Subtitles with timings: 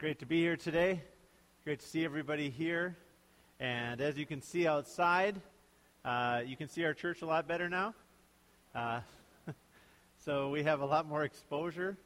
[0.00, 0.98] great to be here today.
[1.62, 2.96] Great to see everybody here.
[3.60, 5.38] And as you can see outside,
[6.06, 7.92] uh, you can see our church a lot better now.
[8.74, 9.00] Uh,
[10.24, 11.98] so we have a lot more exposure,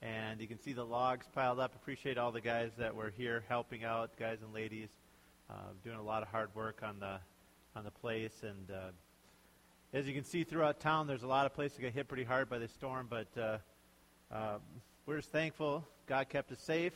[0.00, 1.74] and you can see the logs piled up.
[1.74, 4.88] Appreciate all the guys that were here helping out, guys and ladies,
[5.50, 5.54] uh,
[5.84, 7.18] doing a lot of hard work on the
[7.76, 8.42] on the place.
[8.42, 8.88] And uh,
[9.92, 12.24] as you can see throughout town, there's a lot of places that get hit pretty
[12.24, 13.58] hard by the storm, but uh,
[14.34, 14.58] uh,
[15.04, 16.94] we're just thankful God kept us safe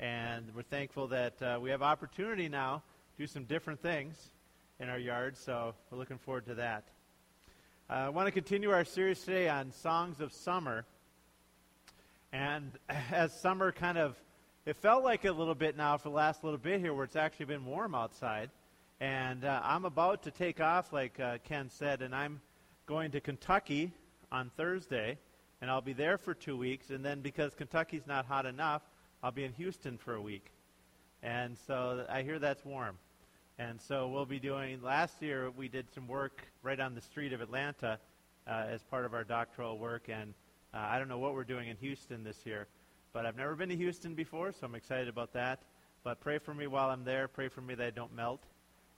[0.00, 2.82] and we're thankful that uh, we have opportunity now
[3.16, 4.30] to do some different things
[4.80, 6.84] in our yard, so we're looking forward to that.
[7.88, 10.84] Uh, I want to continue our series today on songs of summer.
[12.32, 12.72] And
[13.12, 14.16] as summer kind of,
[14.66, 17.16] it felt like a little bit now for the last little bit here where it's
[17.16, 18.50] actually been warm outside.
[19.00, 22.40] And uh, I'm about to take off, like uh, Ken said, and I'm
[22.86, 23.92] going to Kentucky
[24.32, 25.18] on Thursday,
[25.60, 26.90] and I'll be there for two weeks.
[26.90, 28.82] And then because Kentucky's not hot enough,
[29.24, 30.50] I'll be in Houston for a week.
[31.22, 32.98] And so I hear that's warm.
[33.58, 37.32] And so we'll be doing, last year we did some work right on the street
[37.32, 37.98] of Atlanta
[38.46, 40.10] uh, as part of our doctoral work.
[40.10, 40.34] And
[40.74, 42.66] uh, I don't know what we're doing in Houston this year.
[43.14, 45.62] But I've never been to Houston before, so I'm excited about that.
[46.02, 47.26] But pray for me while I'm there.
[47.26, 48.42] Pray for me that I don't melt.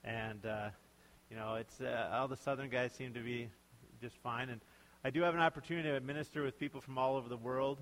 [0.03, 0.71] And, uh,
[1.31, 3.47] you know, it's uh, all the southern guys seem to be
[4.01, 4.49] just fine.
[4.49, 4.59] And
[5.05, 7.77] I do have an opportunity to minister with people from all over the world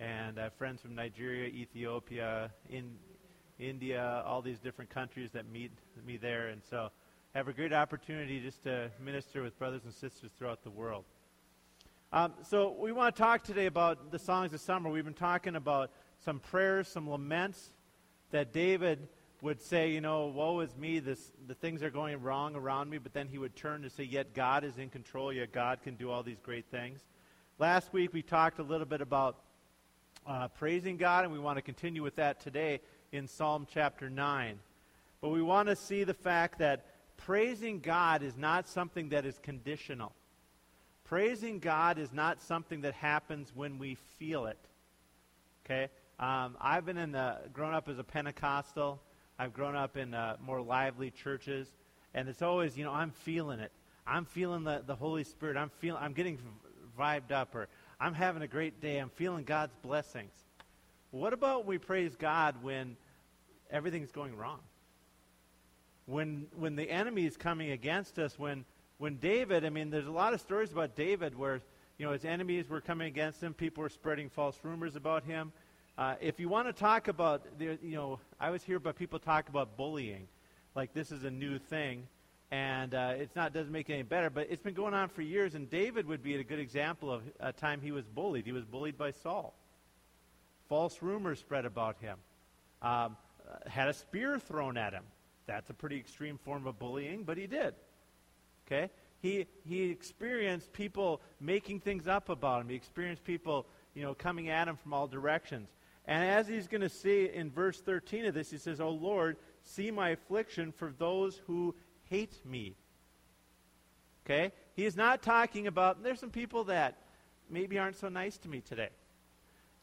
[0.00, 2.96] and I have friends from Nigeria, Ethiopia, in
[3.58, 5.70] India, all these different countries that meet
[6.06, 6.90] me there, and so
[7.34, 11.04] I have a great opportunity just to minister with brothers and sisters throughout the world.
[12.12, 14.88] Um, so we want to talk today about the songs of summer.
[14.88, 15.90] We've been talking about
[16.24, 17.70] some prayers, some laments
[18.30, 19.08] that David
[19.42, 22.98] would say, you know, woe is me, this, the things are going wrong around me,
[22.98, 25.96] but then he would turn to say, yet God is in control, yet God can
[25.96, 27.00] do all these great things.
[27.58, 29.38] Last week we talked a little bit about
[30.26, 32.80] uh, praising God, and we want to continue with that today
[33.12, 34.58] in Psalm chapter 9.
[35.20, 36.86] But we want to see the fact that
[37.16, 40.12] praising God is not something that is conditional.
[41.04, 44.58] Praising God is not something that happens when we feel it.
[45.64, 45.88] Okay?
[46.18, 49.00] Um, I've been in the, grown up as a Pentecostal.
[49.38, 51.68] I've grown up in uh, more lively churches.
[52.14, 53.72] And it's always, you know, I'm feeling it.
[54.06, 55.56] I'm feeling the, the Holy Spirit.
[55.56, 56.38] I'm feeling, I'm getting
[56.98, 57.54] vibed up.
[57.54, 57.68] Or
[58.04, 58.98] I'm having a great day.
[58.98, 60.34] I'm feeling God's blessings.
[61.10, 62.98] What about we praise God when
[63.70, 64.58] everything's going wrong?
[66.04, 68.66] When, when the enemy is coming against us, when,
[68.98, 71.62] when David, I mean, there's a lot of stories about David where,
[71.96, 73.54] you know, his enemies were coming against him.
[73.54, 75.50] People were spreading false rumors about him.
[75.96, 79.18] Uh, if you want to talk about, the, you know, I always hear about people
[79.18, 80.28] talk about bullying,
[80.74, 82.06] like this is a new thing
[82.50, 84.30] and uh, it's not doesn't make it any better.
[84.30, 87.22] But it's been going on for years, and David would be a good example of
[87.40, 88.46] a time he was bullied.
[88.46, 89.54] He was bullied by Saul.
[90.68, 92.18] False rumors spread about him.
[92.82, 93.16] Um,
[93.66, 95.04] had a spear thrown at him.
[95.46, 97.74] That's a pretty extreme form of bullying, but he did.
[98.66, 98.90] Okay,
[99.20, 102.68] he he experienced people making things up about him.
[102.68, 105.68] He experienced people, you know, coming at him from all directions.
[106.06, 109.36] And as he's going to see in verse 13 of this, he says, "O Lord,
[109.62, 111.74] see my affliction for those who
[112.10, 112.74] hate me.
[114.24, 114.52] Okay?
[114.74, 116.98] He is not talking about, there's some people that
[117.50, 118.90] maybe aren't so nice to me today.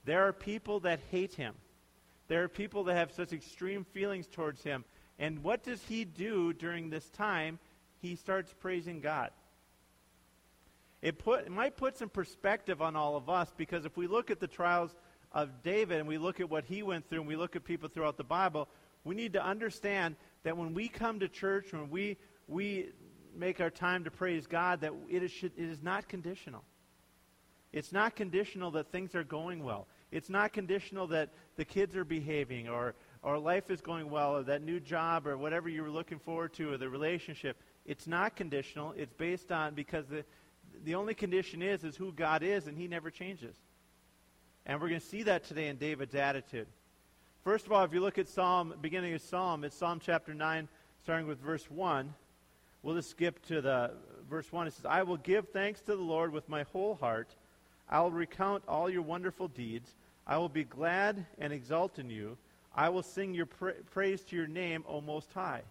[0.06, 1.54] There are people that hate him.
[2.28, 4.84] There are people that have such extreme feelings towards him.
[5.20, 7.60] And what does he do during this time?
[8.02, 9.30] He starts praising God.
[11.02, 14.32] It, put, it might put some perspective on all of us because if we look
[14.32, 14.96] at the trials
[15.32, 17.90] of David and we look at what he went through and we look at people
[17.90, 18.68] throughout the Bible,
[19.04, 22.90] we need to understand that when we come to church, when we, we
[23.36, 26.64] make our time to praise God, that it is, should, it is not conditional.
[27.74, 29.88] It's not conditional that things are going well.
[30.12, 34.44] It's not conditional that the kids are behaving or, or life is going well or
[34.44, 37.58] that new job or whatever you were looking forward to or the relationship.
[37.86, 38.94] It's not conditional.
[38.98, 40.26] It's based on because the,
[40.84, 43.56] the only condition is is who God is and he never changes.
[44.66, 46.68] And we're going to see that today in David's attitude.
[47.44, 50.68] First of all, if you look at Psalm, beginning of Psalm, it's Psalm chapter 9,
[51.02, 52.14] starting with verse 1.
[52.84, 53.94] We'll just skip to the
[54.30, 54.68] verse 1.
[54.68, 57.34] It says, I will give thanks to the Lord with my whole heart.
[57.90, 59.90] I will recount all your wonderful deeds.
[60.28, 62.38] I will be glad and exult in you.
[62.76, 65.64] I will sing your pra- praise to your name, O Most High.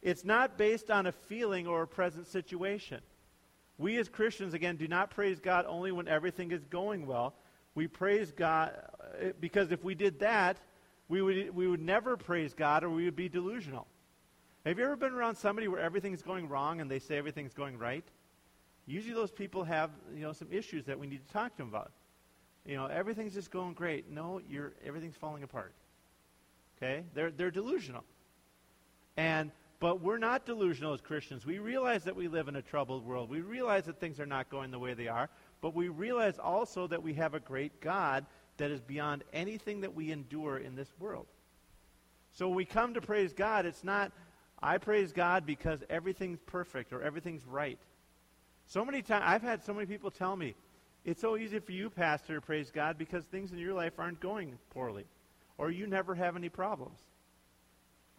[0.00, 3.02] It's not based on a feeling or a present situation.
[3.76, 7.34] We as Christians, again, do not praise God only when everything is going well.
[7.74, 10.56] We praise God uh, because if we did that,
[11.08, 13.86] we would, we would never praise God or we would be delusional.
[14.66, 17.78] Have you ever been around somebody where everything's going wrong and they say everything's going
[17.78, 18.04] right?
[18.86, 21.68] Usually those people have, you know, some issues that we need to talk to them
[21.68, 21.92] about.
[22.66, 24.10] You know, everything's just going great.
[24.10, 25.72] No, you're, everything's falling apart.
[26.76, 27.04] Okay?
[27.14, 28.04] They're, they're delusional.
[29.16, 29.50] And
[29.80, 31.46] but we're not delusional as Christians.
[31.46, 33.30] We realize that we live in a troubled world.
[33.30, 35.28] We realize that things are not going the way they are.
[35.60, 38.26] But we realize also that we have a great God
[38.58, 41.26] that is beyond anything that we endure in this world.
[42.32, 44.12] So when we come to praise God, it's not,
[44.62, 47.78] I praise God because everything's perfect or everything's right.
[48.66, 50.54] So many times, I've had so many people tell me,
[51.04, 54.20] it's so easy for you, Pastor, to praise God because things in your life aren't
[54.20, 55.06] going poorly
[55.56, 56.98] or you never have any problems.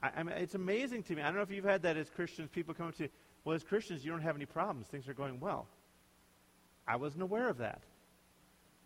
[0.02, 1.22] I, I mean, it's amazing to me.
[1.22, 2.50] I don't know if you've had that as Christians.
[2.52, 3.10] People come to you,
[3.46, 4.88] well, as Christians, you don't have any problems.
[4.88, 5.68] Things are going well.
[6.88, 7.82] I wasn't aware of that.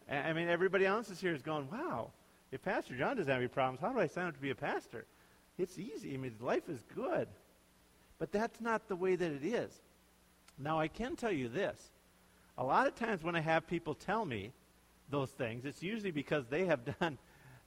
[0.10, 2.12] I mean, everybody else is here is going, wow,
[2.52, 4.56] if Pastor John doesn't have any problems, how do I sign up to be a
[4.56, 5.06] pastor?
[5.58, 6.14] It's easy.
[6.14, 7.28] I mean, life is good.
[8.20, 9.72] But that's not the way that it is.
[10.58, 11.92] Now, I can tell you this.
[12.58, 14.52] A lot of times when I have people tell me
[15.10, 17.18] those things, it's usually because they have done,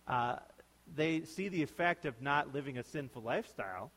[0.06, 0.37] uh,
[0.94, 3.91] they see the effect of not living a sinful lifestyle.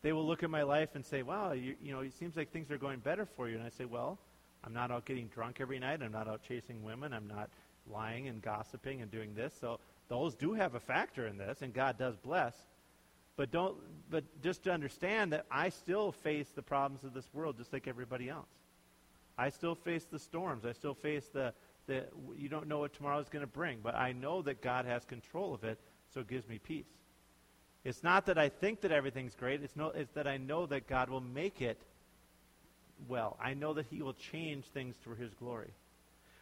[0.00, 2.50] They will look at my life and say, wow, you, you know, it seems like
[2.50, 3.56] things are going better for you.
[3.56, 4.18] And I say, well,
[4.64, 6.02] I'm not out getting drunk every night.
[6.02, 7.12] I'm not out chasing women.
[7.12, 7.50] I'm not
[7.90, 9.54] lying and gossiping and doing this.
[9.60, 12.54] So those do have a factor in this, and God does bless.
[13.36, 13.76] But don't.
[14.10, 17.86] But just to understand that I still face the problems of this world just like
[17.86, 18.48] everybody else.
[19.38, 20.64] I still face the storms.
[20.64, 21.54] I still face the
[21.86, 22.04] the.
[22.36, 25.04] You don't know what tomorrow is going to bring, but I know that God has
[25.04, 25.78] control of it,
[26.12, 26.88] so it gives me peace.
[27.84, 29.62] It's not that I think that everything's great.
[29.62, 29.90] It's no.
[29.90, 31.80] It's that I know that God will make it
[33.06, 33.36] well.
[33.40, 35.70] I know that He will change things for His glory.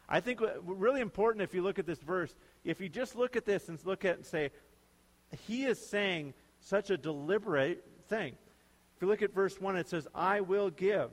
[0.08, 3.44] I think really important if you look at this verse, if you just look at
[3.44, 4.50] this and look at it and say,
[5.46, 8.34] He is saying such a deliberate thing.
[8.96, 11.10] If you look at verse 1, it says, I will give.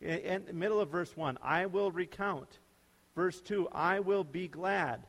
[0.00, 2.58] In the middle of verse 1, I will recount.
[3.14, 5.00] Verse 2, I will be glad.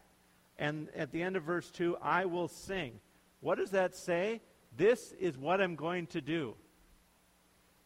[0.58, 3.00] And at the end of verse 2, I will sing.
[3.42, 4.42] What does that say?
[4.78, 6.56] This is what I'm going to do.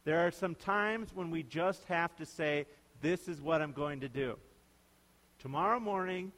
[0.03, 2.65] There are some times when we just have to say,
[3.01, 4.37] This is what I'm going to do.
[5.39, 6.31] Tomorrow morning,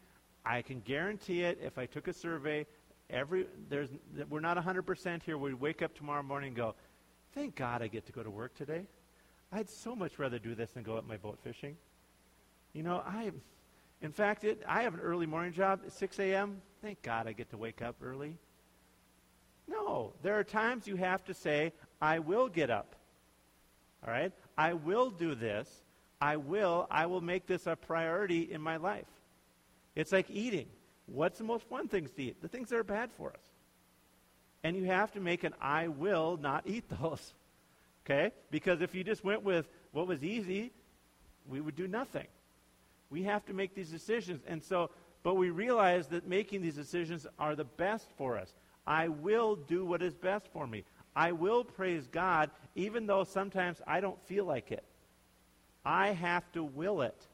[0.45, 2.65] I can guarantee it if I took a survey,
[3.09, 3.89] every there's
[4.29, 5.37] we're not 100% here.
[5.37, 6.75] We wake up tomorrow morning and go,
[7.33, 8.85] "Thank God I get to go to work today.
[9.51, 11.77] I'd so much rather do this than go up my boat fishing."
[12.73, 13.31] You know, I
[14.03, 16.61] in fact, it, I have an early morning job at 6 a.m.
[16.81, 18.37] Thank God I get to wake up early.
[19.65, 21.71] No, there are times you have to say,
[22.01, 22.95] I will get up.
[24.05, 24.31] All right?
[24.57, 25.69] I will do this.
[26.19, 26.87] I will.
[26.89, 29.07] I will make this a priority in my life.
[29.95, 30.67] It's like eating.
[31.05, 32.41] What's the most fun things to eat?
[32.41, 33.41] The things that are bad for us.
[34.63, 37.33] And you have to make an I will not eat those.
[38.05, 38.31] Okay?
[38.51, 40.71] Because if you just went with what was easy,
[41.47, 42.27] we would do nothing.
[43.09, 44.41] We have to make these decisions.
[44.47, 44.89] And so,
[45.21, 48.53] but we realize that making these decisions are the best for us.
[48.85, 50.83] I will do what is best for me.
[51.15, 54.83] I will praise God even though sometimes I don't feel like it.
[55.85, 57.27] I have to will it.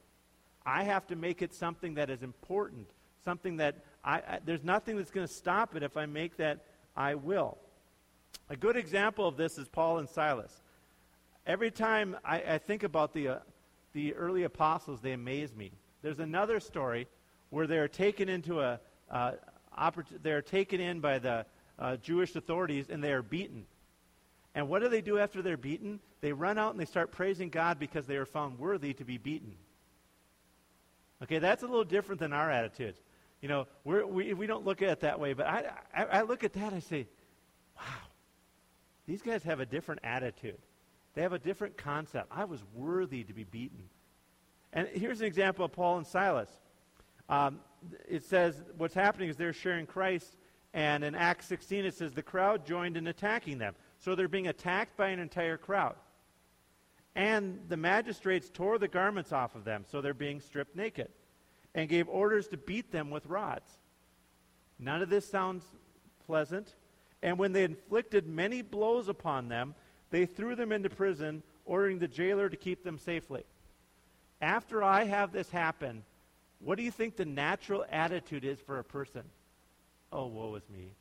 [0.65, 2.87] I have to make it something that is important,
[3.23, 6.59] something that I, I there's nothing that's going to stop it if I make that
[6.95, 7.57] I will.
[8.49, 10.61] A good example of this is Paul and Silas.
[11.45, 13.39] Every time I, I think about the, uh,
[13.93, 15.71] the early apostles, they amaze me.
[16.01, 17.07] There's another story
[17.49, 18.79] where they're taken into a,
[19.09, 19.31] uh,
[19.77, 21.45] oppor- they're taken in by the
[21.79, 23.65] uh, Jewish authorities and they are beaten.
[24.53, 25.99] And what do they do after they're beaten?
[26.21, 29.17] They run out and they start praising God because they are found worthy to be
[29.17, 29.55] beaten.
[31.23, 32.95] Okay, that's a little different than our attitude.
[33.41, 36.43] You know, we, we don't look at it that way, but I, I, I look
[36.43, 37.07] at that I say,
[37.77, 37.83] wow,
[39.07, 40.57] these guys have a different attitude.
[41.15, 42.27] They have a different concept.
[42.31, 43.83] I was worthy to be beaten.
[44.73, 46.49] And here's an example of Paul and Silas.
[47.27, 47.59] Um,
[48.07, 50.35] it says what's happening is they're sharing Christ,
[50.73, 53.75] and in Acts 16 it says the crowd joined in attacking them.
[53.97, 55.95] So they're being attacked by an entire crowd.
[57.15, 61.09] And the magistrates tore the garments off of them, so they're being stripped naked,
[61.75, 63.69] and gave orders to beat them with rods.
[64.77, 65.65] None of this sounds
[66.25, 66.75] pleasant.
[67.21, 69.75] And when they inflicted many blows upon them,
[70.11, 73.43] they threw them into prison, ordering the jailer to keep them safely.
[74.41, 76.03] After I have this happen,
[76.59, 79.23] what do you think the natural attitude is for a person?
[80.11, 80.93] Oh, woe is me.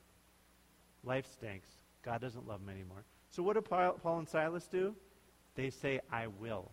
[1.05, 1.69] Life stinks.
[2.05, 3.05] God doesn't love them anymore.
[3.31, 4.95] So what do Paul and Silas do?
[5.55, 6.71] They say, I will.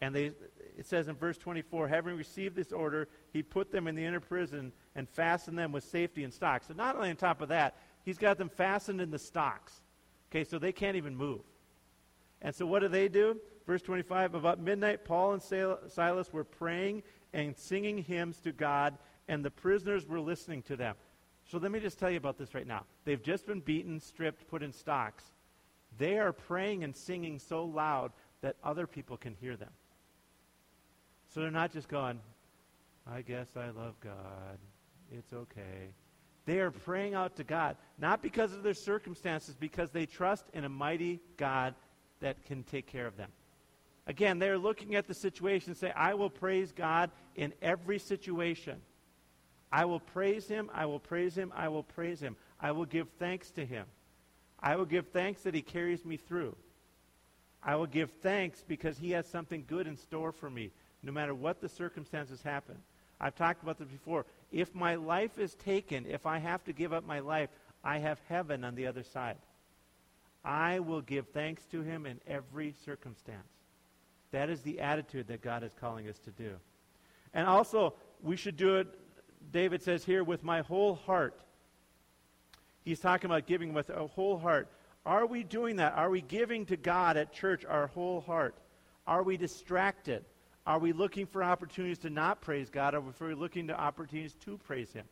[0.00, 0.32] And they,
[0.78, 4.20] it says in verse 24, having received this order, he put them in the inner
[4.20, 6.68] prison and fastened them with safety and stocks.
[6.68, 9.82] So not only on top of that, he's got them fastened in the stocks.
[10.30, 11.40] Okay, so they can't even move.
[12.40, 13.38] And so what do they do?
[13.66, 17.02] Verse 25, about midnight, Paul and Silas were praying
[17.34, 18.96] and singing hymns to God,
[19.28, 20.96] and the prisoners were listening to them.
[21.50, 22.84] So let me just tell you about this right now.
[23.04, 25.24] They've just been beaten, stripped, put in stocks.
[25.98, 29.70] They are praying and singing so loud that other people can hear them.
[31.34, 32.20] So they're not just going,
[33.10, 34.58] I guess I love God.
[35.10, 35.92] It's okay.
[36.46, 40.64] They are praying out to God, not because of their circumstances, because they trust in
[40.64, 41.74] a mighty God
[42.20, 43.30] that can take care of them.
[44.06, 48.80] Again, they're looking at the situation and say, I will praise God in every situation.
[49.72, 52.36] I will praise him, I will praise him, I will praise him.
[52.60, 53.86] I will give thanks to him.
[54.60, 56.56] I will give thanks that he carries me through.
[57.62, 60.70] I will give thanks because he has something good in store for me,
[61.02, 62.76] no matter what the circumstances happen.
[63.20, 64.26] I've talked about this before.
[64.50, 67.50] If my life is taken, if I have to give up my life,
[67.84, 69.36] I have heaven on the other side.
[70.44, 73.48] I will give thanks to him in every circumstance.
[74.32, 76.54] That is the attitude that God is calling us to do.
[77.34, 78.88] And also, we should do it,
[79.50, 81.38] David says here, with my whole heart.
[82.82, 84.68] He's talking about giving with a whole heart.
[85.04, 85.94] Are we doing that?
[85.94, 88.54] Are we giving to God at church our whole heart?
[89.06, 90.24] Are we distracted?
[90.66, 92.94] Are we looking for opportunities to not praise God?
[92.94, 95.06] Or are we looking to opportunities to praise Him?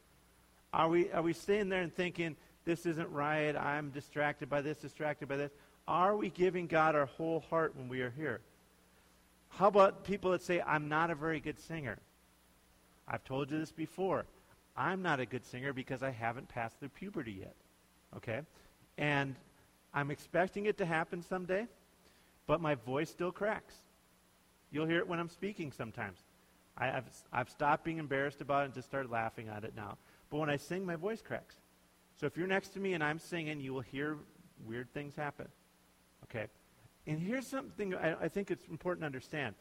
[0.73, 4.77] Are we, are we staying there and thinking, this isn't right, I'm distracted by this,
[4.77, 5.53] distracted by this?
[5.87, 8.41] Are we giving God our whole heart when we are here?
[9.49, 11.99] How about people that say, I'm not a very good singer?
[13.09, 14.27] I've told you this before.
[14.77, 17.55] I'm not a good singer because I haven't passed through puberty yet.
[18.17, 18.41] Okay?
[18.97, 19.35] And
[19.95, 21.67] I'm expecting it to happen someday,
[22.47, 23.75] but my voice still cracks.
[24.71, 26.19] You'll hear it when I'm speaking sometimes.
[26.77, 29.97] I, have I've stopped being embarrassed about it and just started laughing at it now.
[30.31, 31.57] But when I sing, my voice cracks.
[32.21, 34.19] So if you're next to me and I'm singing, you will hear
[34.67, 35.49] weird things happen.
[36.25, 36.47] Okay?
[37.07, 39.55] And here's something I, I think it's important to understand.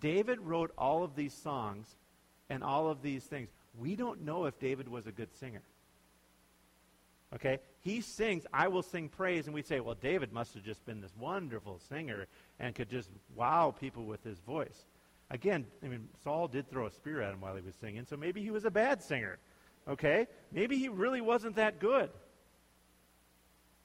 [0.00, 1.96] David wrote all of these songs
[2.50, 3.48] and all of these things.
[3.78, 5.62] We don't know if David was a good singer.
[7.34, 7.58] Okay?
[7.80, 11.00] He sings, I will sing praise, and we say, well, David must have just been
[11.00, 12.26] this wonderful singer
[12.60, 14.84] and could just wow people with his voice.
[15.30, 18.16] Again, I mean, Saul did throw a spear at him while he was singing, so
[18.16, 19.38] maybe he was a bad singer.
[19.88, 20.28] Okay?
[20.52, 22.10] Maybe he really wasn't that good.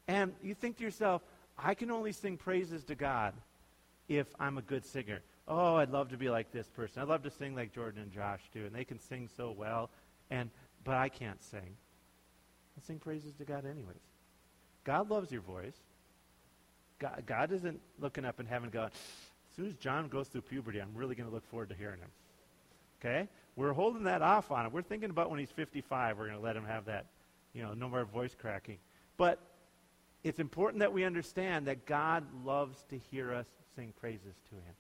[0.08, 1.22] And you think to yourself,
[1.58, 3.34] I can only sing praises to God
[4.08, 5.22] if I'm a good singer.
[5.50, 7.01] Oh, I'd love to be like this person.
[7.01, 9.89] I'd love to sing like Jordan and Josh do, and they can sing so well,
[10.29, 10.51] and
[10.84, 11.75] but I can't sing.
[12.77, 13.98] I sing praises to God anyways.
[14.84, 15.75] God loves your voice.
[17.00, 20.79] God, God isn't looking up in heaven going, as soon as John goes through puberty,
[20.79, 22.10] I'm really going to look forward to hearing him.
[23.00, 23.27] Okay?
[23.56, 24.72] We're holding that off on him.
[24.72, 27.06] We're thinking about when he's 55, we're going to let him have that,
[27.53, 28.77] you know, no more voice cracking.
[29.18, 29.39] But
[30.24, 34.75] it's important that we understand that God loves to hear us sing praises to him.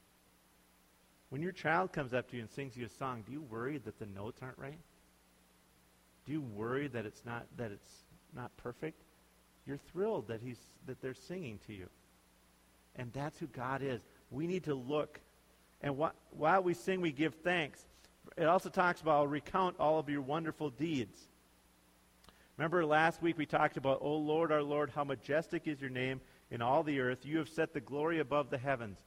[1.29, 3.77] When your child comes up to you and sings you a song, do you worry
[3.77, 4.79] that the notes aren't right?
[6.25, 8.03] Do you worry that it's not that it's
[8.35, 9.01] not perfect?
[9.65, 11.87] You're thrilled that he's that they're singing to you.
[12.95, 14.01] And that's who God is.
[14.31, 15.19] We need to look
[15.81, 17.85] and wh- while we sing we give thanks.
[18.37, 21.27] It also talks about recount all of your wonderful deeds.
[22.57, 26.21] Remember last week we talked about, "O Lord, our Lord, how majestic is your name
[26.51, 27.25] in all the earth.
[27.25, 28.97] You have set the glory above the heavens."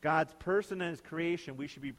[0.00, 1.92] God's person and his creation, we should be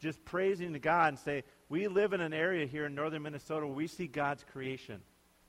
[0.00, 3.66] just praising to God and say, we live in an area here in northern Minnesota
[3.66, 5.00] where we see God's creation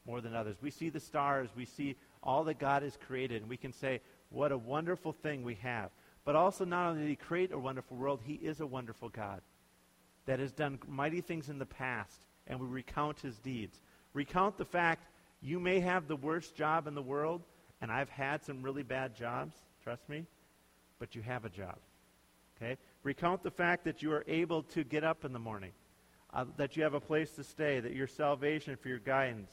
[0.06, 0.56] more than others.
[0.62, 4.02] We see the stars, we see all that God has created, and we can say,
[4.30, 5.92] what a wonderful thing we have.
[6.24, 9.42] But also, not only did he create a wonderful world, he is a wonderful God
[10.26, 13.80] that has done mighty things in the past, and we recount his deeds.
[14.14, 15.08] Recount the fact
[15.42, 17.44] you may have the worst job in the world,
[17.80, 20.26] and I've had some really bad jobs, trust me
[21.00, 21.78] but you have a job.
[22.58, 22.78] Okay?
[23.04, 25.72] Recount the fact that you are able to get up in the morning,
[26.34, 29.52] uh, that you have a place to stay, that your salvation for your guidance,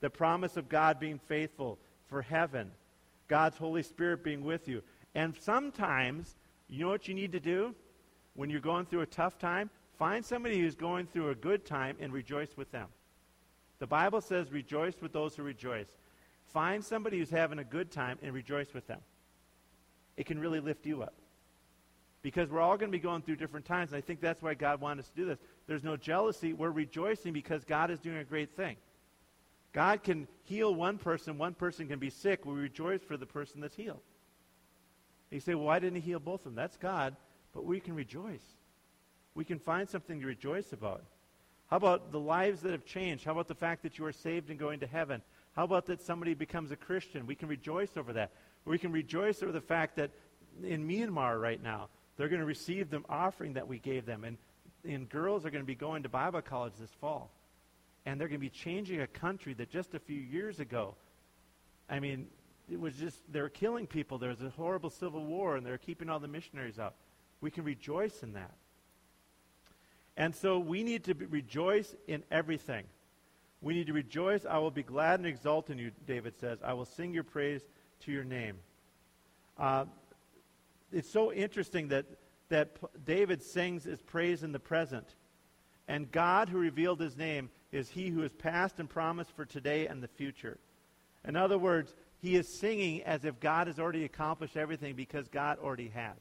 [0.00, 2.70] the promise of God being faithful for heaven,
[3.28, 4.82] God's Holy Spirit being with you.
[5.14, 6.36] And sometimes,
[6.68, 7.74] you know what you need to do
[8.34, 9.70] when you're going through a tough time?
[9.98, 12.88] Find somebody who's going through a good time and rejoice with them.
[13.78, 15.88] The Bible says, rejoice with those who rejoice.
[16.46, 19.00] Find somebody who's having a good time and rejoice with them
[20.16, 21.14] it can really lift you up.
[22.22, 24.54] Because we're all going to be going through different times, and I think that's why
[24.54, 25.38] God wanted us to do this.
[25.66, 26.52] There's no jealousy.
[26.52, 28.76] We're rejoicing because God is doing a great thing.
[29.74, 32.46] God can heal one person, one person can be sick.
[32.46, 34.00] We rejoice for the person that's healed.
[35.30, 36.54] You say, well, why didn't he heal both of them?
[36.54, 37.16] That's God,
[37.52, 38.44] but we can rejoice.
[39.34, 41.02] We can find something to rejoice about.
[41.66, 43.24] How about the lives that have changed?
[43.24, 45.22] How about the fact that you are saved and going to heaven?
[45.56, 47.26] How about that somebody becomes a Christian?
[47.26, 48.30] We can rejoice over that.
[48.64, 50.10] We can rejoice over the fact that
[50.62, 54.24] in Myanmar right now, they're going to receive the offering that we gave them.
[54.24, 54.38] And,
[54.84, 57.30] and girls are going to be going to Bible college this fall.
[58.06, 60.94] and they're going to be changing a country that just a few years ago,
[61.88, 62.26] I mean,
[62.70, 64.18] it was just, they were killing people.
[64.18, 66.94] There was a horrible civil war, and they were keeping all the missionaries out.
[67.40, 68.54] We can rejoice in that.
[70.16, 72.84] And so we need to rejoice in everything.
[73.60, 74.44] We need to rejoice.
[74.48, 76.58] I will be glad and exult in you, David says.
[76.62, 77.62] I will sing your praise
[78.00, 78.56] to your name.
[79.58, 79.84] Uh,
[80.92, 82.06] it's so interesting that,
[82.48, 85.14] that David sings his praise in the present.
[85.88, 89.86] And God, who revealed his name, is he who is past and promised for today
[89.86, 90.58] and the future.
[91.26, 95.58] In other words, he is singing as if God has already accomplished everything because God
[95.58, 96.16] already has.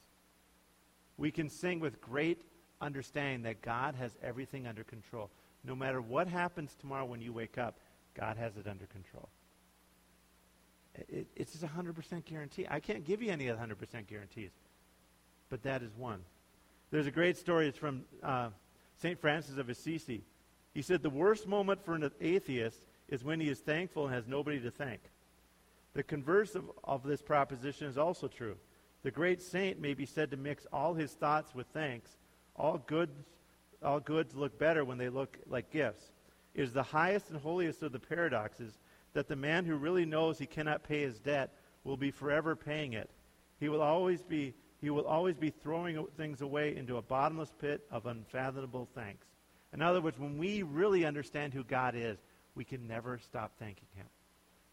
[1.17, 2.41] We can sing with great
[2.81, 5.29] understanding that God has everything under control.
[5.63, 7.77] No matter what happens tomorrow when you wake up,
[8.15, 9.29] God has it under control.
[10.95, 12.67] It, it's just a 100% guarantee.
[12.69, 14.51] I can't give you any 100% guarantees,
[15.49, 16.21] but that is one.
[16.91, 17.67] There's a great story.
[17.67, 18.49] It's from uh,
[19.01, 19.19] St.
[19.19, 20.23] Francis of Assisi.
[20.73, 24.27] He said, The worst moment for an atheist is when he is thankful and has
[24.27, 25.01] nobody to thank.
[25.93, 28.55] The converse of, of this proposition is also true.
[29.03, 32.09] The great saint may be said to mix all his thoughts with thanks.
[32.55, 33.15] All goods,
[33.83, 36.05] all goods look better when they look like gifts.
[36.53, 38.77] It is the highest and holiest of the paradoxes
[39.13, 41.53] that the man who really knows he cannot pay his debt
[41.83, 43.09] will be forever paying it.
[43.59, 47.85] He will always be he will always be throwing things away into a bottomless pit
[47.89, 49.25] of unfathomable thanks.
[49.71, 52.17] In other words, when we really understand who God is,
[52.53, 54.07] we can never stop thanking him.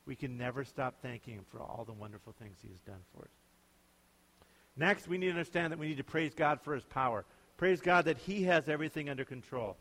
[0.07, 3.23] We can never stop thanking him for all the wonderful things he has done for
[3.23, 3.31] us.
[4.77, 7.25] Next, we need to understand that we need to praise God for his power.
[7.57, 9.77] Praise God that he has everything under control.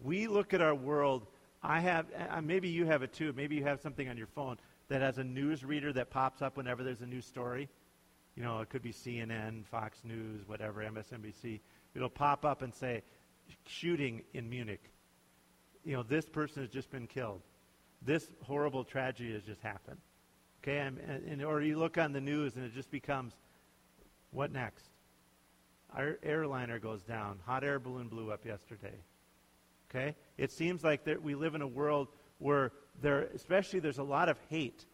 [0.00, 1.26] We look at our world
[1.62, 3.32] I have, uh, maybe you have it too.
[3.36, 6.56] Maybe you have something on your phone that has a news reader that pops up
[6.56, 7.68] whenever there's a new story.
[8.36, 11.60] You know, it could be CNN, Fox News, whatever, MSNBC.
[11.94, 13.02] It'll pop up and say,
[13.66, 14.82] shooting in Munich.
[15.84, 17.42] You know, this person has just been killed.
[18.00, 19.98] This horrible tragedy has just happened.
[20.62, 23.34] Okay, and, and, or you look on the news and it just becomes,
[24.30, 24.84] what next?
[25.94, 27.40] Our airliner goes down.
[27.46, 28.94] Hot air balloon blew up yesterday.
[29.94, 30.14] Okay?
[30.38, 34.28] It seems like that we live in a world where there, especially there's a lot
[34.28, 34.86] of hate.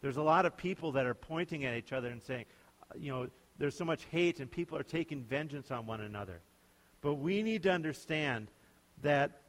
[0.00, 2.44] There's a lot of people that are pointing at each other and saying,
[2.82, 3.28] uh, you know,
[3.58, 6.40] there's so much hate and people are taking vengeance on one another.
[7.00, 8.48] But we need to understand
[9.02, 9.42] that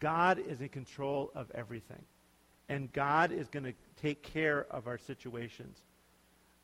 [0.00, 2.02] God is in control of everything.
[2.68, 5.78] And God is going to take care of our situations.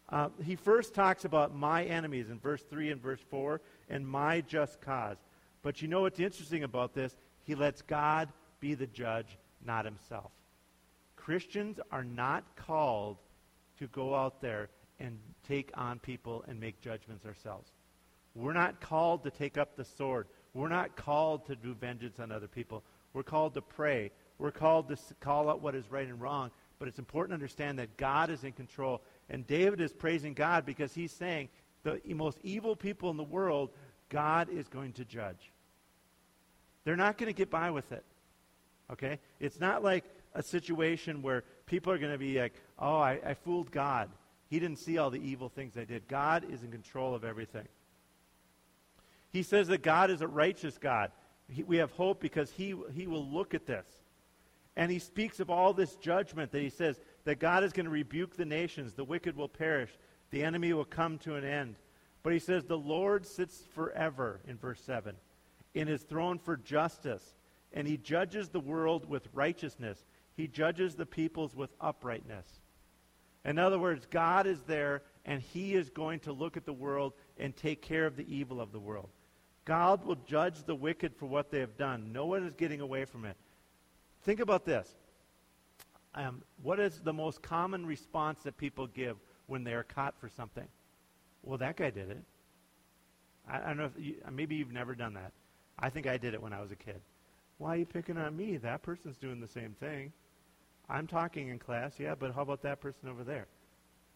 [0.09, 3.61] Uh, he first talks about my enemies in verse 3 and verse 4
[3.91, 5.19] and my just cause.
[5.63, 7.15] But you know what's interesting about this?
[7.49, 8.29] He lets God
[8.61, 10.31] be the judge, not himself.
[11.17, 13.17] Christians are not called
[13.79, 14.69] to go out there
[15.01, 17.71] and take on people and make judgments ourselves.
[18.35, 20.27] We're not called to take up the sword.
[20.53, 22.85] We're not called to do vengeance on other people.
[23.15, 24.11] We're called to pray.
[24.37, 26.51] We're called to call out what is right and wrong.
[26.79, 29.01] But it's important to understand that God is in control.
[29.31, 31.49] And David is praising God because he's saying
[31.83, 33.71] the most evil people in the world,
[34.11, 35.51] God is going to judge.
[36.89, 38.03] They're not going to get by with it.
[38.91, 39.19] Okay?
[39.41, 43.35] It's not like a situation where people are going to be like, oh, I, I
[43.35, 44.09] fooled God.
[44.49, 46.09] He didn't see all the evil things I did.
[46.09, 47.69] God is in control of everything.
[49.29, 51.13] He says that God is a righteous God.
[51.51, 53.87] He, we have hope because he, he will look at this.
[54.75, 57.91] And he speaks of all this judgment that he says that God is going to
[57.91, 58.95] rebuke the nations.
[58.95, 59.91] The wicked will perish.
[60.31, 61.75] The enemy will come to an end.
[62.23, 65.15] But he says the Lord sits forever in verse 7
[65.79, 67.35] in his throne for justice,
[67.73, 70.05] and he judges the world with righteousness.
[70.37, 72.47] He judges the peoples with uprightness.
[73.45, 77.13] In other words, God is there, and he is going to look at the world
[77.39, 79.09] and take care of the evil of the world.
[79.65, 82.13] God will judge the wicked for what they have done.
[82.13, 83.37] No one is getting away from it.
[84.23, 84.89] Think about this.
[86.15, 90.29] Um, what is the most common response that people give when they are caught for
[90.29, 90.67] something?
[91.43, 92.25] Well, that guy did it.
[93.49, 95.33] I, I don't know if you, maybe you've never done that.
[95.79, 97.01] I think I did it when I was a kid.
[97.59, 98.57] Why are you picking on me?
[98.57, 100.13] That person's doing the same thing.
[100.89, 103.47] I'm talking in class, yeah, but how about that person over there?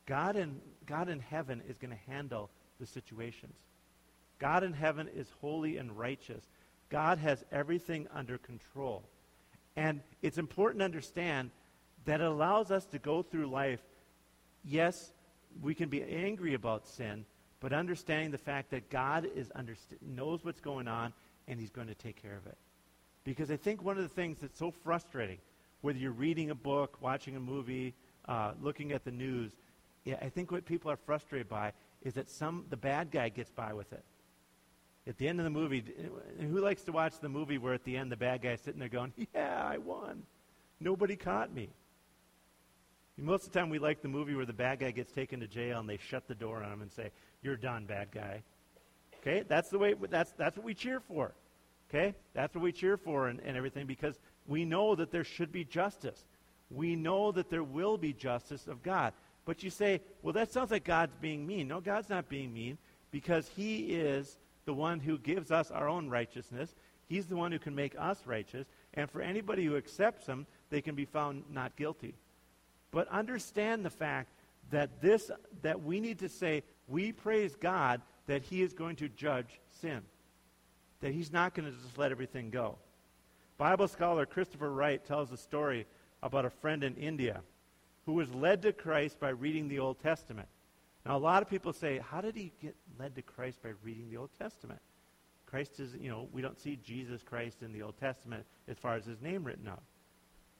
[0.07, 3.55] God in, God in heaven is going to handle the situations.
[4.39, 6.43] God in heaven is holy and righteous.
[6.89, 9.03] God has everything under control.
[9.77, 11.51] And it's important to understand
[12.05, 13.81] that it allows us to go through life.
[14.65, 15.13] Yes,
[15.63, 17.25] we can be angry about sin,
[17.61, 21.13] but understanding the fact that God is underst- knows what's going on
[21.49, 22.57] and he's going to take care of it.
[23.25, 25.39] Because I think one of the things that's so frustrating,
[25.81, 27.95] whether you're reading a book, watching a movie,
[28.29, 29.53] uh, looking at the news,
[30.05, 33.51] yeah, I think what people are frustrated by is that some the bad guy gets
[33.51, 34.03] by with it.
[35.07, 35.85] At the end of the movie,
[36.41, 38.89] who likes to watch the movie where at the end the bad guy's sitting there
[38.89, 40.25] going, "Yeah, I won."
[40.81, 41.71] Nobody caught me.
[43.19, 45.47] Most of the time, we like the movie where the bad guy gets taken to
[45.47, 47.11] jail and they shut the door on him and say,
[47.43, 48.43] You're done, bad guy.
[49.23, 49.45] Okay?
[49.47, 51.33] That's the way, that's, that's what we cheer for.
[51.89, 52.15] Okay?
[52.35, 55.65] That's what we cheer for and, and everything because we know that there should be
[55.65, 56.25] justice.
[56.71, 59.13] We know that there will be justice of God.
[59.45, 61.69] But you say, well, that sounds like God's being mean.
[61.69, 62.79] No, God's not being mean
[63.11, 66.75] because He is the one who gives us our own righteousness.
[67.09, 68.67] He's the one who can make us righteous.
[68.95, 72.15] And for anybody who accepts Him, they can be found not guilty.
[72.91, 74.31] But understand the fact
[74.71, 75.31] that this
[75.63, 80.03] that we need to say we praise God that he is going to judge sin.
[81.01, 82.79] That he's not going to just let everything go.
[83.59, 85.87] Bible scholar Christopher Wright tells a story
[86.23, 87.41] about a friend in India
[88.07, 90.49] who was led to Christ by reading the Old Testament.
[91.05, 94.09] Now, a lot of people say, how did he get led to Christ by reading
[94.11, 94.81] the Old Testament?
[95.47, 98.95] Christ is, you know, we don't see Jesus Christ in the Old Testament as far
[98.95, 99.83] as his name written out.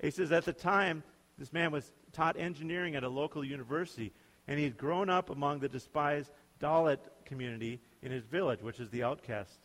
[0.01, 1.03] He says, at the time,
[1.39, 4.13] this man was taught engineering at a local university,
[4.47, 6.31] and he had grown up among the despised
[6.63, 9.59] Dalit community in his village, which is the outcast.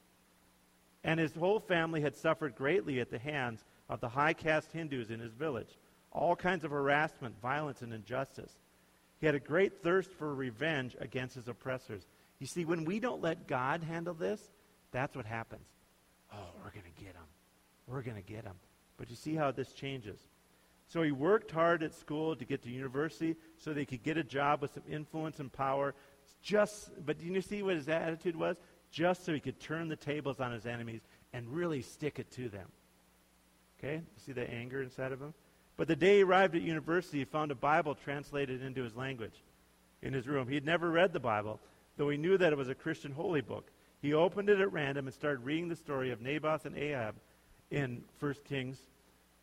[1.03, 5.09] And his whole family had suffered greatly at the hands of the high caste Hindus
[5.09, 5.77] in his village.
[6.11, 8.51] All kinds of harassment, violence, and injustice.
[9.19, 12.05] He had a great thirst for revenge against his oppressors.
[12.39, 14.41] You see, when we don't let God handle this,
[14.91, 15.67] that's what happens.
[16.33, 17.27] Oh, we're going to get him.
[17.87, 18.55] We're going to get him.
[18.97, 20.19] But you see how this changes.
[20.87, 24.23] So he worked hard at school to get to university so he could get a
[24.23, 25.93] job with some influence and power.
[26.47, 28.55] Just, but do you see what his attitude was?
[28.89, 31.01] Just so he could turn the tables on his enemies
[31.33, 32.67] and really stick it to them.
[33.77, 34.01] Okay?
[34.25, 35.33] See the anger inside of him?
[35.75, 39.43] But the day he arrived at university, he found a Bible translated into his language
[40.01, 40.47] in his room.
[40.47, 41.59] He had never read the Bible,
[41.97, 43.69] though he knew that it was a Christian holy book.
[44.01, 47.15] He opened it at random and started reading the story of Naboth and Ahab
[47.71, 48.79] in 1 Kings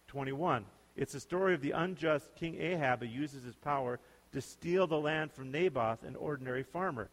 [0.07, 0.65] 21.
[0.97, 4.01] It's the story of the unjust King Ahab who uses his power
[4.35, 7.09] to steal the land from Naboth, an ordinary farmer.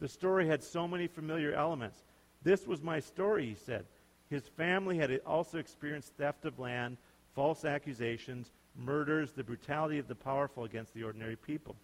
[0.00, 2.02] The story had so many familiar elements.
[2.42, 3.84] This was my story, he said.
[4.30, 6.96] His family had also experienced theft of land,
[7.34, 11.76] false accusations, murders, the brutality of the powerful against the ordinary people.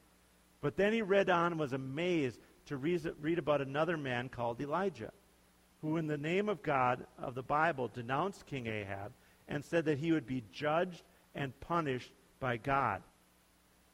[0.63, 5.13] But then he read on and was amazed to read about another man called Elijah,
[5.83, 9.13] who, in the name of God of the Bible, denounced King Ahab
[9.49, 11.03] and said that he would be judged
[11.35, 13.03] and punished by God.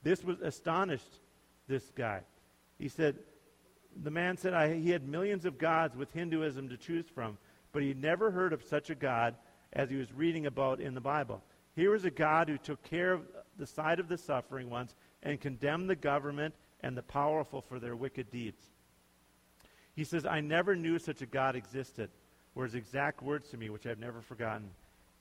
[0.05, 1.19] This was astonished
[1.67, 2.21] this guy.
[2.79, 3.17] He said,
[4.03, 7.39] the man said I, he had millions of gods with Hinduism to choose from,
[7.73, 9.35] but he never heard of such a God
[9.73, 11.43] as he was reading about in the Bible.
[11.75, 13.23] Here was a God who took care of
[13.59, 17.97] the side of the suffering ones and condemned the government and the powerful for their
[17.97, 18.63] wicked deeds.
[19.97, 22.11] He says, I never knew such a God existed,
[22.55, 24.71] were his exact words to me, which I've never forgotten.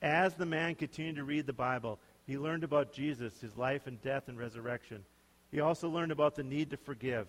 [0.02, 4.02] As the man continued to read the Bible, he learned about Jesus, his life and
[4.02, 5.04] death and resurrection.
[5.52, 7.28] He also learned about the need to forgive.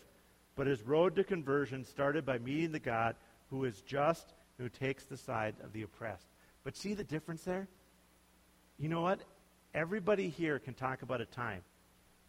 [0.56, 3.16] But his road to conversion started by meeting the God
[3.50, 6.28] who is just and who takes the side of the oppressed.
[6.62, 7.68] But see the difference there?
[8.78, 9.20] You know what?
[9.74, 11.62] Everybody here can talk about a time.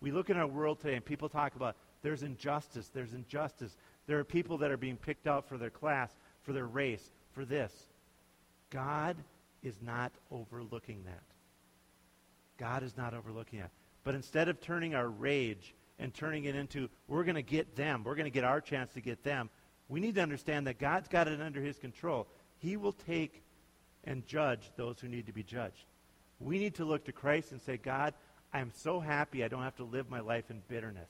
[0.02, 3.76] We look in our world today and people talk about there's injustice, there's injustice.
[4.08, 6.12] There are people that are being picked out for their class,
[6.44, 7.74] for their race, for this.
[8.70, 9.16] God
[9.64, 11.24] is not overlooking that.
[12.58, 13.70] God is not overlooking it.
[14.04, 18.04] But instead of turning our rage and turning it into, we're going to get them,
[18.04, 19.50] we're going to get our chance to get them,
[19.88, 22.28] we need to understand that God's got it under his control.
[22.60, 23.44] He will take
[24.04, 25.86] and judge those who need to be judged.
[26.40, 28.14] We need to look to Christ and say, God,
[28.54, 31.10] I'm so happy I don't have to live my life in bitterness.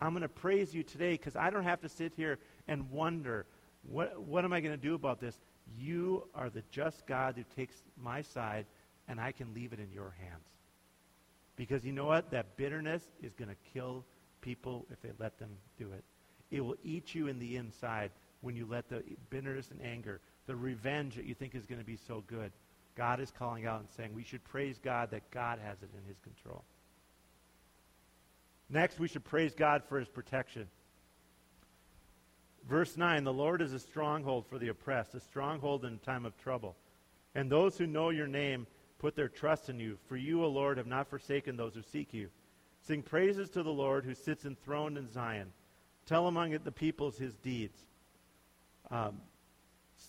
[0.00, 3.46] I'm going to praise you today because I don't have to sit here and wonder,
[3.88, 5.38] what, what am I going to do about this?
[5.78, 8.66] You are the just God who takes my side
[9.12, 10.48] and I can leave it in your hands.
[11.54, 12.30] Because you know what?
[12.30, 14.06] That bitterness is going to kill
[14.40, 16.02] people if they let them do it.
[16.50, 20.56] It will eat you in the inside when you let the bitterness and anger, the
[20.56, 22.52] revenge that you think is going to be so good.
[22.96, 26.08] God is calling out and saying we should praise God that God has it in
[26.08, 26.64] his control.
[28.70, 30.68] Next, we should praise God for his protection.
[32.66, 36.34] Verse 9 The Lord is a stronghold for the oppressed, a stronghold in time of
[36.38, 36.76] trouble.
[37.34, 38.66] And those who know your name
[39.02, 39.98] put their trust in you.
[40.08, 42.30] For you, O Lord, have not forsaken those who seek you.
[42.86, 45.52] Sing praises to the Lord who sits enthroned in Zion.
[46.06, 47.76] Tell among the peoples his deeds.
[48.90, 49.20] Um,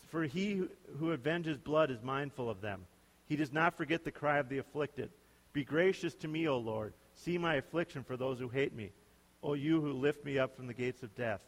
[0.10, 0.62] for he
[1.00, 2.86] who avenges blood is mindful of them.
[3.26, 5.10] He does not forget the cry of the afflicted.
[5.54, 6.94] Be gracious to me, O Lord.
[7.16, 8.92] See my affliction for those who hate me.
[9.42, 11.42] O you who lift me up from the gates of death,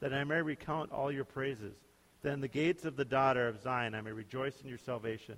[0.00, 1.74] that I may recount all your praises.
[2.22, 5.36] Then the gates of the daughter of Zion I may rejoice in your salvation.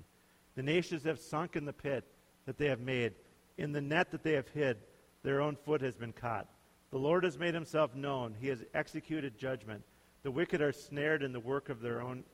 [0.54, 2.04] The nations have sunk in the pit.
[2.46, 3.12] that they have made.
[3.56, 4.78] In the net that they have hid,
[5.22, 6.48] their own foot has been caught.
[6.90, 8.34] The Lord has made himself known.
[8.38, 9.82] He has executed judgment.
[10.22, 12.24] The wicked are snared in the work of their own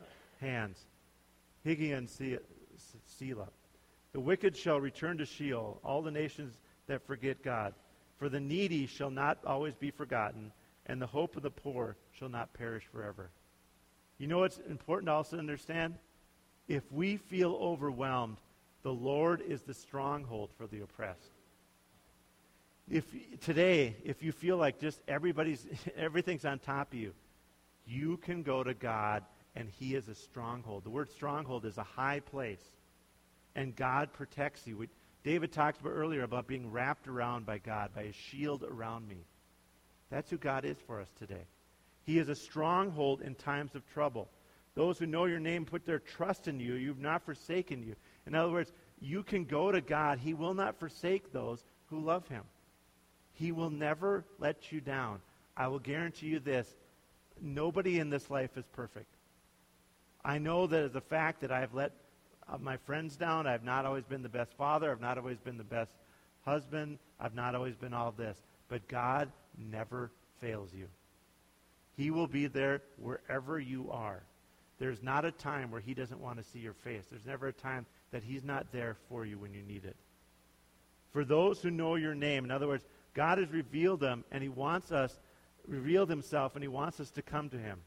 [0.41, 0.87] hands.
[1.65, 2.09] Higgaion
[3.07, 3.49] Selah.
[4.13, 7.75] The wicked shall return to Sheol, all the nations that forget God.
[8.19, 10.53] For the needy shall not always be forgotten,
[10.87, 13.31] and the hope of the poor shall not perish forever.
[14.19, 15.95] You know what's important also to understand?
[16.69, 18.37] If we feel overwhelmed,
[18.83, 21.33] the Lord is the stronghold for the oppressed.
[22.91, 23.05] If
[23.41, 27.13] today, if you feel like just everybody's everything's on top of you,
[27.87, 29.25] you can go to God
[29.57, 30.85] and he is a stronghold.
[30.85, 32.63] The word stronghold is a high place.
[33.57, 34.77] And God protects you.
[34.77, 34.89] We,
[35.25, 39.25] David talked about earlier about being wrapped around by God, by a shield around me.
[40.11, 41.45] That's who God is for us today.
[42.05, 44.29] He is a stronghold in times of trouble.
[44.75, 46.75] Those who know your name put their trust in you.
[46.75, 47.97] You've not forsaken you.
[48.27, 50.19] In other words, you can go to God.
[50.19, 52.43] He will not forsake those who love him.
[53.33, 55.21] He will never let you down.
[55.57, 56.69] I will guarantee you this
[57.41, 59.15] nobody in this life is perfect.
[60.25, 61.93] I know that as a fact that I have let
[62.49, 63.47] uh, my friends down.
[63.47, 64.91] I've not always been the best father.
[64.91, 65.93] I've not always been the best
[66.45, 66.99] husband.
[67.21, 68.39] I've not always been all this.
[68.69, 70.87] But God never fails you.
[71.97, 74.23] He will be there wherever you are.
[74.79, 77.05] There's not a time where he doesn't want to see your face.
[77.11, 79.97] There's never a time that he's not there for you when you need it.
[81.13, 84.49] For those who know your name, in other words, God has revealed them and he
[84.49, 85.19] wants us,
[85.67, 87.81] revealed himself, and he wants us to come to him.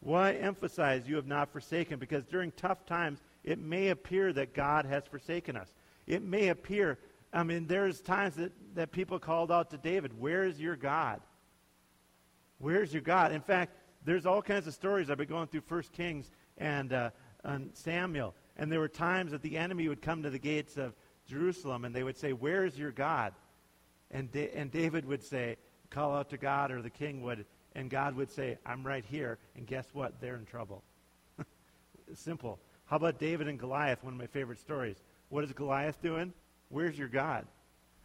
[0.00, 1.98] Why emphasize you have not forsaken?
[1.98, 5.68] Because during tough times, it may appear that God has forsaken us.
[6.06, 6.98] It may appear,
[7.32, 11.20] I mean, there's times that, that people called out to David, Where is your God?
[12.58, 13.32] Where's your God?
[13.32, 15.10] In fact, there's all kinds of stories.
[15.10, 17.10] I've been going through First Kings and, uh,
[17.44, 18.34] and Samuel.
[18.56, 20.94] And there were times that the enemy would come to the gates of
[21.26, 23.32] Jerusalem and they would say, Where is your God?
[24.10, 25.56] And, da- and David would say,
[25.90, 29.38] Call out to God, or the king would, and God would say, I'm right here.
[29.56, 30.20] And guess what?
[30.20, 30.84] They're in trouble.
[32.14, 32.58] Simple.
[32.86, 34.96] How about David and Goliath, one of my favorite stories?
[35.28, 36.32] What is Goliath doing?
[36.68, 37.46] Where's your God?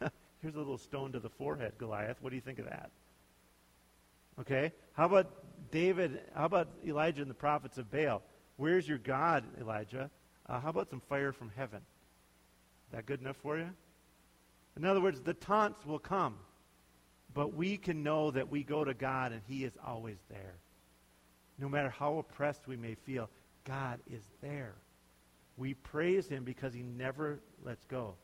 [0.42, 2.16] Here's a little stone to the forehead, Goliath.
[2.20, 2.90] What do you think of that?
[4.40, 4.72] Okay?
[4.92, 5.30] How about
[5.70, 6.20] David?
[6.34, 8.22] How about Elijah and the prophets of Baal?
[8.56, 10.10] Where's your God, Elijah?
[10.48, 11.80] Uh, how about some fire from heaven?
[12.92, 13.70] That good enough for you?
[14.76, 16.36] In other words, the taunts will come.
[17.34, 20.54] But we can know that we go to God and He is always there.
[21.58, 23.28] No matter how oppressed we may feel,
[23.64, 24.74] God is there.
[25.56, 28.14] We praise Him because He never lets go.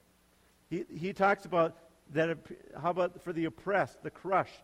[0.70, 1.76] He, he talks about
[2.14, 2.38] that,
[2.80, 4.62] how about for the oppressed, the crushed?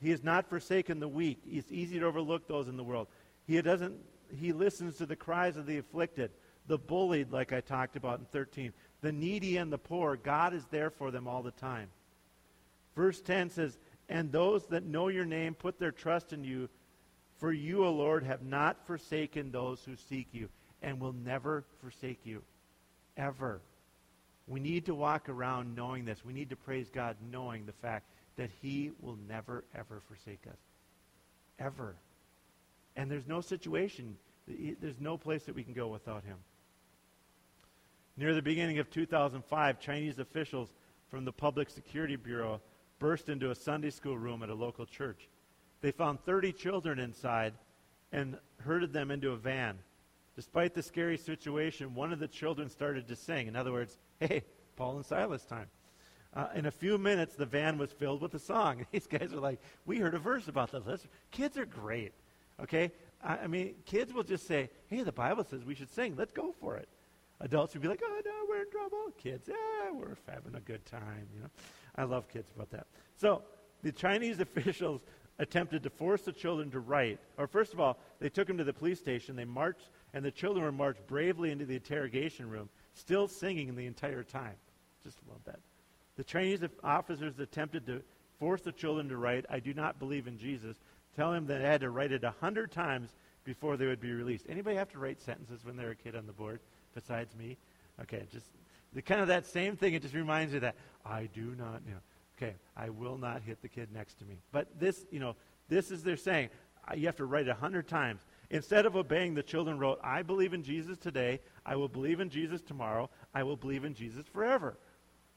[0.00, 1.40] He has not forsaken the weak.
[1.46, 3.08] It's easy to overlook those in the world.
[3.46, 3.96] He doesn't,
[4.38, 6.30] he listens to the cries of the afflicted,
[6.66, 10.16] the bullied, like I talked about in 13, the needy and the poor.
[10.16, 11.88] God is there for them all the time.
[12.94, 13.78] Verse 10 says,
[14.08, 16.68] And those that know your name put their trust in you,
[17.38, 20.48] for you, O Lord, have not forsaken those who seek you,
[20.82, 22.42] and will never forsake you.
[23.16, 23.60] Ever.
[24.46, 26.24] We need to walk around knowing this.
[26.24, 28.06] We need to praise God knowing the fact
[28.36, 30.58] that He will never, ever forsake us.
[31.58, 31.96] Ever.
[32.96, 36.36] And there's no situation, there's no place that we can go without Him.
[38.16, 40.72] Near the beginning of 2005, Chinese officials
[41.10, 42.60] from the Public Security Bureau
[42.98, 45.28] burst into a Sunday school room at a local church.
[45.82, 47.52] They found 30 children inside
[48.12, 49.78] and herded them into a van.
[50.34, 53.46] Despite the scary situation, one of the children started to sing.
[53.48, 54.42] In other words, hey,
[54.76, 55.66] Paul and Silas time.
[56.36, 58.84] Uh, in a few minutes, the van was filled with a song.
[58.92, 61.06] These guys are like, we heard a verse about this.
[61.30, 62.12] Kids are great.
[62.62, 62.92] Okay?
[63.24, 66.14] I, I mean, kids will just say, hey, the Bible says we should sing.
[66.14, 66.90] Let's go for it.
[67.40, 69.10] Adults would be like, oh, no, we're in trouble.
[69.16, 71.48] Kids, yeah, we're having a good time, you know.
[71.96, 72.86] I love kids about that.
[73.16, 73.42] So
[73.82, 75.00] the Chinese officials
[75.38, 77.18] attempted to force the children to write.
[77.38, 79.36] Or first of all, they took them to the police station.
[79.36, 83.86] They marched, and the children were marched bravely into the interrogation room, still singing the
[83.86, 84.56] entire time.
[85.02, 85.60] Just love that.
[86.16, 88.02] The Chinese officers attempted to
[88.38, 90.76] force the children to write, I do not believe in Jesus,
[91.14, 94.12] tell them that they had to write it a hundred times before they would be
[94.12, 94.46] released.
[94.48, 96.60] Anybody have to write sentences when they're a kid on the board
[96.94, 97.56] besides me?
[98.02, 98.46] Okay, just
[98.92, 99.94] the kind of that same thing.
[99.94, 100.74] It just reminds you that
[101.04, 102.00] I do not, you know,
[102.36, 104.36] okay, I will not hit the kid next to me.
[104.52, 105.36] But this, you know,
[105.68, 106.50] this is they're saying
[106.94, 108.22] you have to write it a hundred times.
[108.50, 111.40] Instead of obeying, the children wrote, I believe in Jesus today.
[111.64, 113.10] I will believe in Jesus tomorrow.
[113.34, 114.78] I will believe in Jesus forever.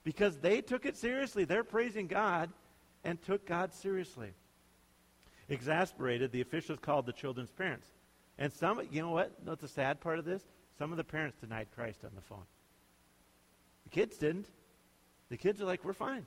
[0.03, 1.43] Because they took it seriously.
[1.43, 2.49] They're praising God
[3.03, 4.29] and took God seriously.
[5.49, 7.87] Exasperated, the officials called the children's parents.
[8.37, 9.33] And some, you know what?
[9.45, 10.43] That's the sad part of this?
[10.77, 12.45] Some of the parents denied Christ on the phone
[13.83, 14.47] The kids didn't.
[15.29, 16.25] The kids are like, we're fine.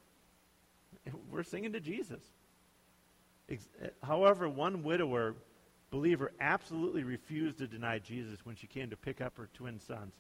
[1.31, 2.23] We're singing to Jesus.
[3.49, 3.57] Eh,
[4.03, 5.35] however, one widower
[5.91, 10.15] believer absolutely refused to deny Jesus when she came to pick up her twin sons.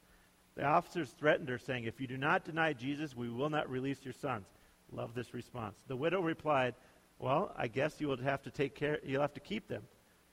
[0.54, 4.04] The officers threatened her, saying, If you do not deny Jesus, we will not release
[4.04, 4.46] your sons.
[4.90, 5.78] Love this response.
[5.86, 6.74] The widow replied,
[7.18, 9.82] Well, I guess you will have to take care you'll have to keep them.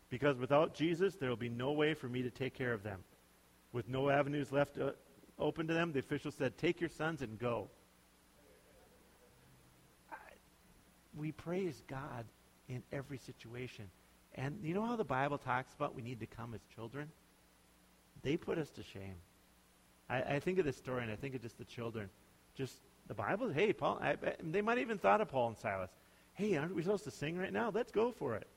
[0.10, 2.99] Because without Jesus, there will be no way for me to take care of them.
[3.71, 4.91] With no avenues left uh,
[5.38, 7.69] open to them, the official said, Take your sons and go.
[11.15, 12.25] We praise God
[12.67, 13.86] in every situation.
[14.36, 17.10] And you know how the Bible talks about we need to come as children?
[18.21, 19.15] They put us to shame.
[20.10, 22.10] I, I think of this story and I think of just the children.
[22.56, 22.76] Just
[23.08, 25.89] the Bible, hey, Paul, I, they might even thought of Paul and Silas.
[26.34, 27.72] Hey, aren't we supposed to sing right now?
[27.74, 28.48] Let's go for it.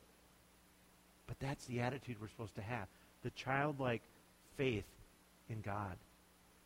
[1.27, 2.87] But that's the attitude we're supposed to have
[3.23, 4.03] the childlike
[4.57, 4.85] faith
[5.49, 5.97] in God.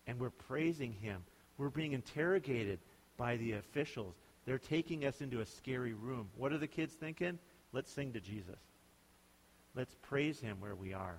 [0.07, 1.22] And we're praising Him.
[1.59, 2.79] We're being interrogated
[3.16, 4.14] by the officials.
[4.46, 6.29] They're taking us into a scary room.
[6.37, 7.38] What are the kids thinking?
[7.72, 8.59] Let's sing to Jesus.
[9.75, 11.18] Let's praise him where we are.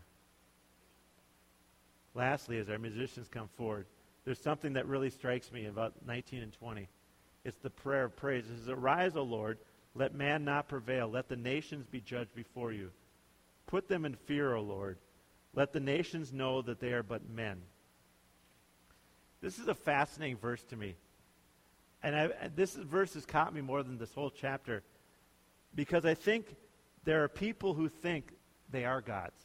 [2.18, 3.86] Lastly, as our musicians come forward,
[4.26, 6.90] there's something that really strikes me about 19 and 20.
[7.46, 8.44] It's the prayer of praise.
[8.46, 9.60] It says, Arise, O Lord,
[9.94, 11.08] let man not prevail.
[11.08, 12.90] Let the nations be judged before you.
[13.68, 14.98] Put them in fear, O Lord.
[15.54, 17.62] Let the nations know that they are but men.
[19.40, 20.96] This is a fascinating verse to me.
[22.02, 24.82] And I, this verse has caught me more than this whole chapter
[25.76, 26.56] because I think
[27.04, 28.32] there are people who think
[28.72, 29.40] they are gods.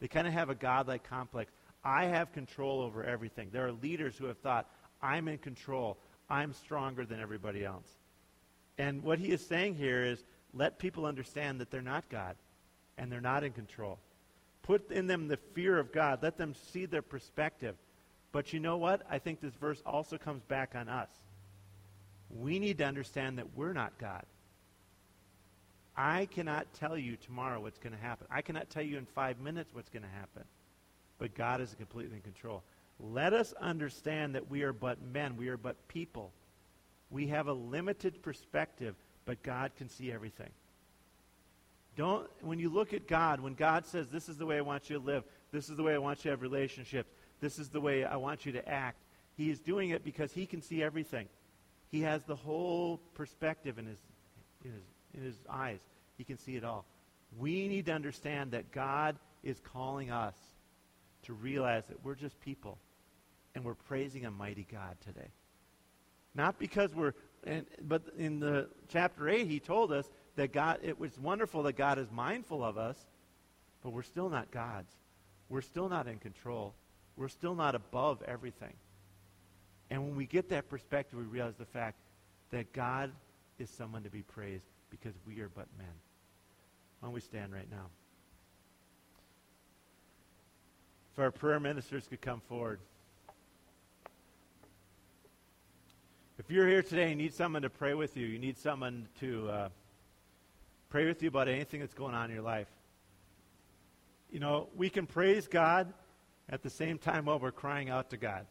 [0.00, 1.50] They kind of have a godlike complex.
[1.84, 3.50] I have control over everything.
[3.52, 4.68] There are leaders who have thought,
[5.02, 5.98] I'm in control.
[6.30, 7.88] I'm stronger than everybody else.
[8.78, 12.36] And what he is saying here is let people understand that they're not God
[12.96, 13.98] and they're not in control.
[14.62, 16.22] Put in them the fear of God.
[16.22, 17.76] Let them see their perspective.
[18.32, 19.02] But you know what?
[19.10, 21.10] I think this verse also comes back on us.
[22.30, 24.24] We need to understand that we're not God.
[25.96, 28.26] I cannot tell you tomorrow what's going to happen.
[28.30, 30.42] I cannot tell you in five minutes what's going to happen.
[31.18, 32.62] But God is completely in control.
[33.00, 35.36] Let us understand that we are but men.
[35.36, 36.32] We are but people.
[37.10, 40.50] We have a limited perspective, but God can see everything.
[41.96, 44.90] Don't, when you look at God, when God says, This is the way I want
[44.90, 47.68] you to live, this is the way I want you to have relationships, this is
[47.68, 48.98] the way I want you to act,
[49.36, 51.28] He is doing it because He can see everything.
[51.90, 53.98] He has the whole perspective in His,
[54.64, 54.82] in His
[55.14, 55.78] in his eyes.
[56.18, 56.84] He can see it all.
[57.38, 60.34] We need to understand that God is calling us
[61.24, 62.78] to realize that we're just people
[63.54, 65.28] and we're praising a mighty God today.
[66.34, 67.12] Not because we're,
[67.44, 71.76] and, but in the chapter 8, he told us that God, it was wonderful that
[71.76, 72.96] God is mindful of us,
[73.82, 74.92] but we're still not God's.
[75.48, 76.74] We're still not in control.
[77.16, 78.72] We're still not above everything.
[79.90, 81.98] And when we get that perspective, we realize the fact
[82.50, 83.12] that God
[83.58, 85.86] is someone to be praised because we are but men.
[86.98, 87.86] Why don't we stand right now?
[91.14, 92.80] If our prayer ministers could come forward.
[96.40, 99.48] If you're here today and need someone to pray with you, you need someone to
[99.48, 99.68] uh,
[100.88, 102.66] pray with you about anything that's going on in your life.
[104.32, 105.92] You know, we can praise God
[106.48, 108.44] at the same time while we're crying out to God.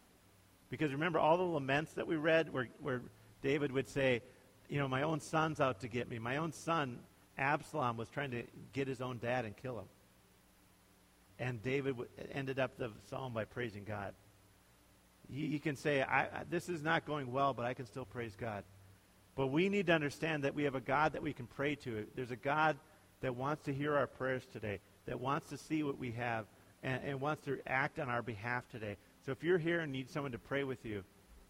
[0.69, 3.01] Because remember all the laments that we read where, where
[3.41, 4.21] David would say,
[4.69, 6.17] you know, my own son's out to get me.
[6.17, 6.99] My own son,
[7.37, 9.85] Absalom, was trying to get his own dad and kill him.
[11.39, 11.95] And David
[12.31, 14.13] ended up the psalm by praising God.
[15.31, 16.05] He, can say,
[16.49, 18.63] This is not going well, but I can still praise God.
[19.35, 22.05] But we need to understand that we have a God that we can pray to.
[22.15, 22.77] There's a God
[23.21, 26.45] that wants to hear our prayers today, that wants to see what we have,
[26.83, 28.97] and, and wants to act on our behalf today.
[29.25, 31.03] So if you're here and need someone to pray with you,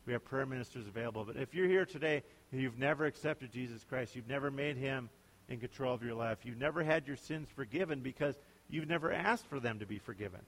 [0.06, 1.26] we have prayer ministers available.
[1.26, 5.10] But if you're here today and you've never accepted Jesus Christ, you've never made him
[5.50, 8.36] in control of your life, you've never had your sins forgiven because
[8.70, 10.42] you've never asked for them to be forgiven.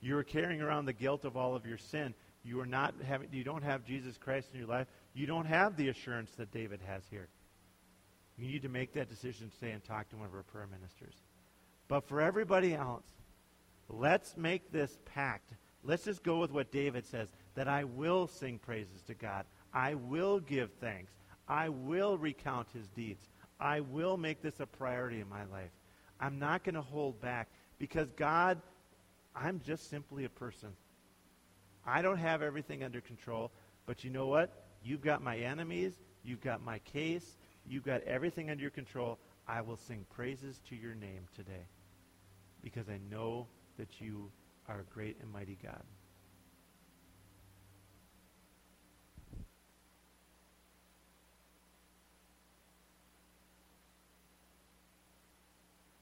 [0.00, 2.14] You are carrying around the guilt of all of your sin.
[2.44, 4.88] You are not having you don't have Jesus Christ in your life.
[5.14, 7.28] You don't have the assurance that David has here.
[8.36, 11.14] You need to make that decision today and talk to one of our prayer ministers.
[11.86, 13.04] But for everybody else,
[13.88, 15.52] let's make this pact.
[15.84, 19.44] Let's just go with what David says that I will sing praises to God.
[19.72, 21.12] I will give thanks.
[21.46, 23.28] I will recount his deeds.
[23.60, 25.70] I will make this a priority in my life.
[26.22, 27.48] I'm not going to hold back
[27.80, 28.62] because God,
[29.34, 30.68] I'm just simply a person.
[31.84, 33.50] I don't have everything under control,
[33.86, 34.50] but you know what?
[34.84, 35.94] You've got my enemies.
[36.22, 37.36] You've got my case.
[37.66, 39.18] You've got everything under your control.
[39.48, 41.66] I will sing praises to your name today
[42.62, 44.30] because I know that you
[44.68, 45.82] are a great and mighty God.